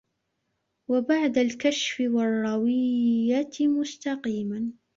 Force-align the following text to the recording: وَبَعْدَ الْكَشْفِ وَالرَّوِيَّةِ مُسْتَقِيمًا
وَبَعْدَ 0.87 1.37
الْكَشْفِ 1.37 1.97
وَالرَّوِيَّةِ 1.99 3.51
مُسْتَقِيمًا 3.67 4.71